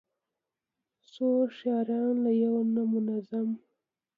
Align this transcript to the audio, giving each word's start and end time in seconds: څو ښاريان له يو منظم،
څو 1.11 1.27
ښاريان 1.57 2.13
له 2.23 2.31
يو 2.43 2.55
منظم، 2.75 3.47